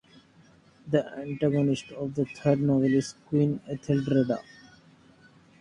[0.87, 4.39] The antagonist of the third novel, is "Queen Etheldredda".